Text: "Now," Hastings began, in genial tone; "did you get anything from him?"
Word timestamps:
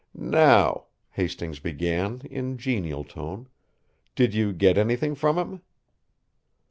"Now," 0.15 0.85
Hastings 1.11 1.59
began, 1.59 2.21
in 2.21 2.57
genial 2.57 3.03
tone; 3.03 3.49
"did 4.15 4.33
you 4.33 4.51
get 4.51 4.75
anything 4.75 5.13
from 5.13 5.37
him?" 5.37 5.61